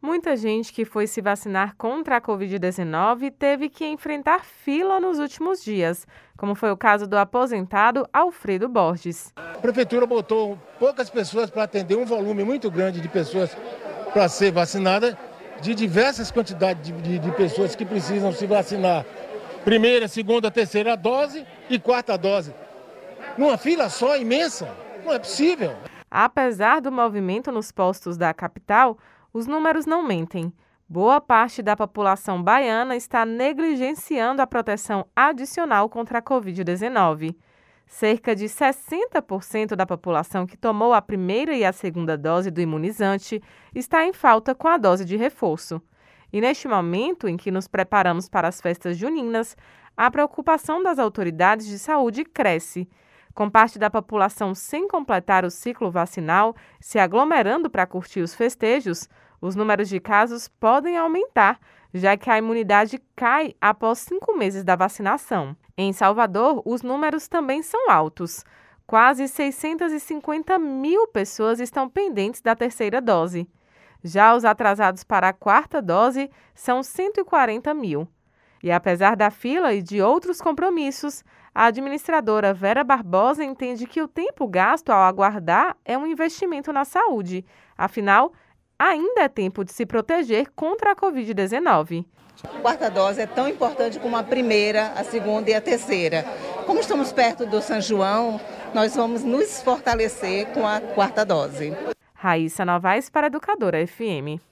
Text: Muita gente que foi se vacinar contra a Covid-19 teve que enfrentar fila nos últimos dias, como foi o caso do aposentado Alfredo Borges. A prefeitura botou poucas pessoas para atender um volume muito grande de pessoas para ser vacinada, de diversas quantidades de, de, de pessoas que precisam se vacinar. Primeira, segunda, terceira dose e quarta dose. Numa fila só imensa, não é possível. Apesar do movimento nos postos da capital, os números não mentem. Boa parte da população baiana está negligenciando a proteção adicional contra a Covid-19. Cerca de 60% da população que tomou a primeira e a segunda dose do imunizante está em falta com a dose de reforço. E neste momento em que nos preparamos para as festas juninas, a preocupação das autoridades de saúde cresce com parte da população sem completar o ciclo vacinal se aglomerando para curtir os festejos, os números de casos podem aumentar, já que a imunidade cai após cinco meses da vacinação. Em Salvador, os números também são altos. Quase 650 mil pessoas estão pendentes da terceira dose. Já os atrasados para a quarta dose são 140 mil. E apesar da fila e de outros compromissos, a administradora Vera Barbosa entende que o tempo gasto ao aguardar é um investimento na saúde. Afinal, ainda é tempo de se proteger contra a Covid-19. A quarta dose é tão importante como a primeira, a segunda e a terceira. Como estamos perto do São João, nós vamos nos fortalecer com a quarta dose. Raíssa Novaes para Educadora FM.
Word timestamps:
Muita 0.00 0.36
gente 0.36 0.72
que 0.72 0.84
foi 0.84 1.08
se 1.08 1.20
vacinar 1.20 1.74
contra 1.76 2.18
a 2.18 2.20
Covid-19 2.20 3.32
teve 3.36 3.68
que 3.68 3.84
enfrentar 3.84 4.44
fila 4.44 5.00
nos 5.00 5.18
últimos 5.18 5.62
dias, 5.62 6.06
como 6.36 6.54
foi 6.54 6.70
o 6.70 6.76
caso 6.76 7.04
do 7.04 7.18
aposentado 7.18 8.08
Alfredo 8.12 8.68
Borges. 8.68 9.32
A 9.34 9.58
prefeitura 9.58 10.06
botou 10.06 10.56
poucas 10.78 11.10
pessoas 11.10 11.50
para 11.50 11.64
atender 11.64 11.96
um 11.96 12.04
volume 12.04 12.44
muito 12.44 12.70
grande 12.70 13.00
de 13.00 13.08
pessoas 13.08 13.56
para 14.12 14.28
ser 14.28 14.52
vacinada, 14.52 15.18
de 15.60 15.74
diversas 15.74 16.30
quantidades 16.30 16.80
de, 16.84 16.92
de, 17.02 17.18
de 17.18 17.32
pessoas 17.32 17.74
que 17.74 17.84
precisam 17.84 18.32
se 18.32 18.46
vacinar. 18.46 19.04
Primeira, 19.64 20.06
segunda, 20.06 20.48
terceira 20.48 20.96
dose 20.96 21.44
e 21.68 21.76
quarta 21.76 22.16
dose. 22.16 22.54
Numa 23.36 23.58
fila 23.58 23.88
só 23.88 24.16
imensa, 24.16 24.72
não 25.04 25.12
é 25.12 25.18
possível. 25.18 25.74
Apesar 26.08 26.80
do 26.80 26.92
movimento 26.92 27.50
nos 27.50 27.72
postos 27.72 28.16
da 28.16 28.32
capital, 28.32 28.96
os 29.32 29.46
números 29.46 29.86
não 29.86 30.02
mentem. 30.02 30.52
Boa 30.88 31.20
parte 31.20 31.60
da 31.62 31.76
população 31.76 32.42
baiana 32.42 32.96
está 32.96 33.26
negligenciando 33.26 34.40
a 34.40 34.46
proteção 34.46 35.06
adicional 35.14 35.88
contra 35.88 36.18
a 36.18 36.22
Covid-19. 36.22 37.36
Cerca 37.86 38.34
de 38.34 38.46
60% 38.46 39.74
da 39.74 39.86
população 39.86 40.46
que 40.46 40.56
tomou 40.56 40.92
a 40.92 41.02
primeira 41.02 41.54
e 41.54 41.64
a 41.64 41.72
segunda 41.72 42.16
dose 42.16 42.50
do 42.50 42.60
imunizante 42.60 43.42
está 43.74 44.04
em 44.06 44.12
falta 44.12 44.54
com 44.54 44.68
a 44.68 44.78
dose 44.78 45.04
de 45.04 45.16
reforço. 45.16 45.80
E 46.32 46.40
neste 46.40 46.68
momento 46.68 47.28
em 47.28 47.36
que 47.36 47.50
nos 47.50 47.66
preparamos 47.66 48.28
para 48.28 48.48
as 48.48 48.60
festas 48.60 48.96
juninas, 48.96 49.56
a 49.96 50.10
preocupação 50.10 50.82
das 50.82 50.98
autoridades 50.98 51.66
de 51.66 51.78
saúde 51.78 52.24
cresce 52.24 52.88
com 53.38 53.48
parte 53.48 53.78
da 53.78 53.88
população 53.88 54.52
sem 54.52 54.88
completar 54.88 55.44
o 55.44 55.50
ciclo 55.50 55.92
vacinal 55.92 56.56
se 56.80 56.98
aglomerando 56.98 57.70
para 57.70 57.86
curtir 57.86 58.20
os 58.20 58.34
festejos, 58.34 59.08
os 59.40 59.54
números 59.54 59.88
de 59.88 60.00
casos 60.00 60.48
podem 60.48 60.98
aumentar, 60.98 61.60
já 61.94 62.16
que 62.16 62.28
a 62.28 62.36
imunidade 62.36 63.00
cai 63.14 63.54
após 63.60 64.00
cinco 64.00 64.36
meses 64.36 64.64
da 64.64 64.74
vacinação. 64.74 65.56
Em 65.76 65.92
Salvador, 65.92 66.62
os 66.64 66.82
números 66.82 67.28
também 67.28 67.62
são 67.62 67.88
altos. 67.88 68.44
Quase 68.84 69.28
650 69.28 70.58
mil 70.58 71.06
pessoas 71.06 71.60
estão 71.60 71.88
pendentes 71.88 72.40
da 72.40 72.56
terceira 72.56 73.00
dose. 73.00 73.48
Já 74.02 74.34
os 74.34 74.44
atrasados 74.44 75.04
para 75.04 75.28
a 75.28 75.32
quarta 75.32 75.80
dose 75.80 76.28
são 76.56 76.82
140 76.82 77.72
mil. 77.72 78.08
E 78.62 78.70
apesar 78.72 79.16
da 79.16 79.30
fila 79.30 79.72
e 79.72 79.82
de 79.82 80.02
outros 80.02 80.40
compromissos, 80.40 81.22
a 81.54 81.66
administradora 81.66 82.52
Vera 82.54 82.84
Barbosa 82.84 83.44
entende 83.44 83.86
que 83.86 84.02
o 84.02 84.08
tempo 84.08 84.46
gasto 84.46 84.90
ao 84.90 85.02
aguardar 85.02 85.76
é 85.84 85.96
um 85.96 86.06
investimento 86.06 86.72
na 86.72 86.84
saúde. 86.84 87.44
Afinal, 87.76 88.32
ainda 88.78 89.22
é 89.22 89.28
tempo 89.28 89.64
de 89.64 89.72
se 89.72 89.84
proteger 89.84 90.50
contra 90.54 90.92
a 90.92 90.96
Covid-19. 90.96 92.04
A 92.44 92.60
quarta 92.60 92.88
dose 92.88 93.20
é 93.20 93.26
tão 93.26 93.48
importante 93.48 93.98
como 93.98 94.16
a 94.16 94.22
primeira, 94.22 94.92
a 94.92 95.02
segunda 95.02 95.50
e 95.50 95.54
a 95.54 95.60
terceira. 95.60 96.24
Como 96.64 96.78
estamos 96.78 97.12
perto 97.12 97.44
do 97.44 97.60
São 97.60 97.80
João, 97.80 98.40
nós 98.72 98.94
vamos 98.94 99.24
nos 99.24 99.60
fortalecer 99.62 100.46
com 100.52 100.66
a 100.66 100.80
quarta 100.80 101.24
dose. 101.24 101.76
Raíssa 102.14 102.64
Novaes 102.64 103.10
para 103.10 103.26
Educadora 103.26 103.84
FM. 103.84 104.48